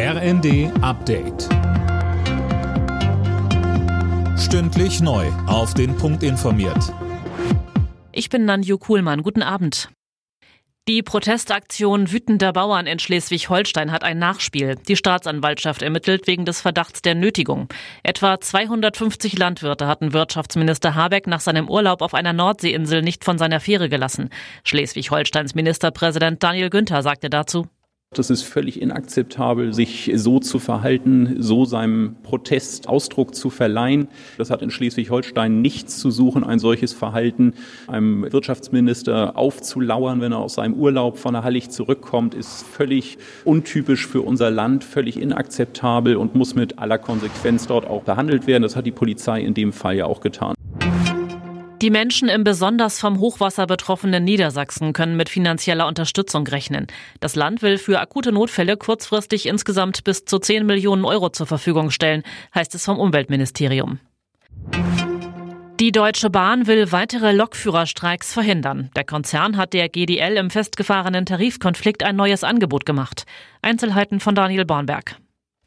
RND 0.00 0.70
Update. 0.80 1.48
Stündlich 4.38 5.00
neu. 5.00 5.26
Auf 5.48 5.74
den 5.74 5.96
Punkt 5.96 6.22
informiert. 6.22 6.94
Ich 8.12 8.28
bin 8.28 8.44
Nanju 8.44 8.78
Kuhlmann. 8.78 9.24
Guten 9.24 9.42
Abend. 9.42 9.88
Die 10.86 11.02
Protestaktion 11.02 12.12
wütender 12.12 12.52
Bauern 12.52 12.86
in 12.86 13.00
Schleswig-Holstein 13.00 13.90
hat 13.90 14.04
ein 14.04 14.20
Nachspiel. 14.20 14.76
Die 14.76 14.94
Staatsanwaltschaft 14.94 15.82
ermittelt 15.82 16.28
wegen 16.28 16.44
des 16.44 16.60
Verdachts 16.60 17.02
der 17.02 17.16
Nötigung. 17.16 17.68
Etwa 18.04 18.40
250 18.40 19.36
Landwirte 19.36 19.88
hatten 19.88 20.12
Wirtschaftsminister 20.12 20.94
Habeck 20.94 21.26
nach 21.26 21.40
seinem 21.40 21.68
Urlaub 21.68 22.02
auf 22.02 22.14
einer 22.14 22.32
Nordseeinsel 22.32 23.02
nicht 23.02 23.24
von 23.24 23.36
seiner 23.36 23.58
Fähre 23.58 23.88
gelassen. 23.88 24.30
Schleswig-Holsteins 24.62 25.56
Ministerpräsident 25.56 26.40
Daniel 26.40 26.70
Günther 26.70 27.02
sagte 27.02 27.28
dazu, 27.28 27.66
das 28.18 28.30
ist 28.30 28.42
völlig 28.42 28.82
inakzeptabel, 28.82 29.72
sich 29.72 30.10
so 30.16 30.40
zu 30.40 30.58
verhalten, 30.58 31.36
so 31.38 31.64
seinem 31.64 32.16
Protest 32.22 32.88
Ausdruck 32.88 33.34
zu 33.34 33.48
verleihen. 33.48 34.08
Das 34.38 34.50
hat 34.50 34.62
in 34.62 34.70
Schleswig-Holstein 34.70 35.60
nichts 35.60 35.98
zu 35.98 36.10
suchen, 36.10 36.42
ein 36.42 36.58
solches 36.58 36.92
Verhalten. 36.92 37.54
Einem 37.86 38.30
Wirtschaftsminister 38.32 39.36
aufzulauern, 39.36 40.20
wenn 40.20 40.32
er 40.32 40.38
aus 40.38 40.54
seinem 40.54 40.74
Urlaub 40.74 41.18
von 41.18 41.34
der 41.34 41.44
Hallig 41.44 41.70
zurückkommt, 41.70 42.34
ist 42.34 42.66
völlig 42.66 43.18
untypisch 43.44 44.06
für 44.06 44.22
unser 44.22 44.50
Land, 44.50 44.84
völlig 44.84 45.20
inakzeptabel 45.20 46.16
und 46.16 46.34
muss 46.34 46.54
mit 46.54 46.78
aller 46.78 46.98
Konsequenz 46.98 47.66
dort 47.66 47.86
auch 47.86 48.02
behandelt 48.02 48.46
werden. 48.46 48.62
Das 48.62 48.74
hat 48.74 48.86
die 48.86 48.90
Polizei 48.90 49.40
in 49.40 49.54
dem 49.54 49.72
Fall 49.72 49.96
ja 49.96 50.06
auch 50.06 50.20
getan. 50.20 50.57
Die 51.80 51.90
Menschen 51.90 52.28
im 52.28 52.42
besonders 52.42 52.98
vom 52.98 53.20
Hochwasser 53.20 53.68
betroffenen 53.68 54.24
Niedersachsen 54.24 54.92
können 54.92 55.16
mit 55.16 55.28
finanzieller 55.28 55.86
Unterstützung 55.86 56.44
rechnen. 56.44 56.88
Das 57.20 57.36
Land 57.36 57.62
will 57.62 57.78
für 57.78 58.00
akute 58.00 58.32
Notfälle 58.32 58.76
kurzfristig 58.76 59.46
insgesamt 59.46 60.02
bis 60.02 60.24
zu 60.24 60.40
10 60.40 60.66
Millionen 60.66 61.04
Euro 61.04 61.28
zur 61.28 61.46
Verfügung 61.46 61.90
stellen, 61.90 62.24
heißt 62.52 62.74
es 62.74 62.84
vom 62.84 62.98
Umweltministerium. 62.98 64.00
Die 65.78 65.92
Deutsche 65.92 66.30
Bahn 66.30 66.66
will 66.66 66.90
weitere 66.90 67.30
Lokführerstreiks 67.30 68.32
verhindern. 68.32 68.90
Der 68.96 69.04
Konzern 69.04 69.56
hat 69.56 69.72
der 69.72 69.88
GDL 69.88 70.36
im 70.36 70.50
festgefahrenen 70.50 71.26
Tarifkonflikt 71.26 72.02
ein 72.02 72.16
neues 72.16 72.42
Angebot 72.42 72.86
gemacht. 72.86 73.24
Einzelheiten 73.62 74.18
von 74.18 74.34
Daniel 74.34 74.64
Bornberg. 74.64 75.16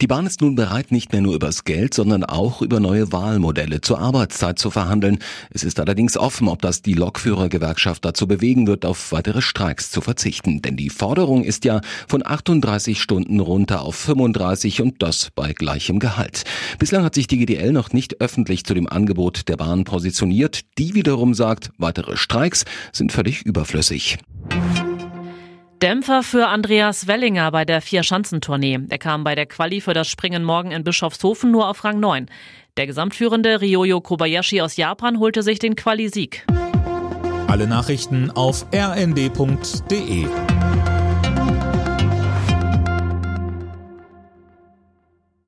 Die 0.02 0.08
Bahn 0.08 0.26
ist 0.26 0.42
nun 0.42 0.56
bereit, 0.56 0.92
nicht 0.92 1.12
mehr 1.12 1.22
nur 1.22 1.36
übers 1.36 1.64
Geld, 1.64 1.94
sondern 1.94 2.24
auch 2.24 2.64
über 2.64 2.80
neue 2.80 3.12
Wahlmodelle 3.12 3.82
zur 3.82 4.00
Arbeitszeit 4.00 4.58
zu 4.58 4.72
verhandeln. 4.72 5.20
Es 5.52 5.64
ist 5.64 5.80
allerdings 5.80 6.18
offen, 6.18 6.48
ob 6.48 6.60
das 6.64 6.82
die 6.82 6.96
Lokführergewerkschaft 6.96 8.04
dazu 8.04 8.26
bewegen 8.26 8.66
wird, 8.66 8.84
auf 8.84 9.12
weitere 9.12 9.44
Streiks 9.44 9.92
zu 9.92 10.02
verzichten. 10.02 10.64
Denn 10.64 10.76
die 10.76 10.90
Forderung 10.90 11.44
ist 11.44 11.66
ja 11.66 11.82
von 12.08 12.26
38 12.26 13.00
Stunden 13.00 13.40
runter 13.40 13.84
auf 13.84 13.96
35 13.96 14.82
und 14.82 15.04
das 15.04 15.30
bei 15.36 15.54
gleichem 15.54 16.00
Gehalt. 16.00 16.46
Bislang 16.80 17.04
hat 17.04 17.14
sich 17.14 17.28
die 17.28 17.38
GDL 17.38 17.72
noch 17.72 17.94
nicht 17.94 18.22
öffentlich 18.22 18.66
zu 18.66 18.74
dem 18.74 18.88
Angebot 18.88 19.50
der 19.50 19.58
Bahn 19.58 19.84
positioniert. 19.84 20.62
Die 20.80 20.96
wiederum 20.96 21.36
sagt, 21.36 21.70
weitere 21.78 22.18
Streiks 22.18 22.66
sind 22.92 23.12
völlig 23.12 23.44
überflüssig. 23.44 24.18
Dämpfer 25.82 26.22
für 26.22 26.48
Andreas 26.48 27.08
Wellinger 27.08 27.50
bei 27.50 27.66
der 27.66 27.82
Vier-Schanzentournee. 27.82 28.82
Er 28.90 29.00
kam 29.00 29.24
bei 29.24 29.34
der 29.34 29.48
Quali 29.48 29.82
für 29.82 29.96
das 29.96 30.08
Springen 30.08 30.44
morgen 30.44 30.70
in 30.70 30.84
Bischofshofen 30.84 31.50
nur 31.50 31.68
auf 31.68 31.84
Rang 31.84 32.00
9. 32.00 32.28
Der 32.78 32.86
Gesamtführende 32.86 33.62
Ryoyo 33.62 34.00
Kobayashi 34.00 34.62
aus 34.62 34.78
Japan 34.78 35.18
holte 35.18 35.42
sich 35.42 35.58
den 35.58 35.76
Quali-Sieg. 35.76 36.46
Alle 37.48 37.66
Nachrichten 37.66 38.30
auf 38.30 38.68
rnd.de 38.72 40.28